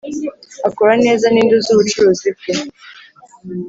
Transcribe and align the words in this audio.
akora 0.67 0.93
neza 1.05 1.25
ninde 1.33 1.53
uzi 1.57 1.69
ubucuruzi 1.73 2.29
bwe. 2.37 2.53